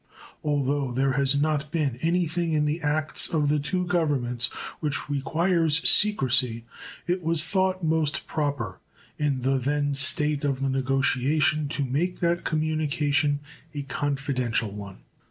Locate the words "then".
9.59-9.93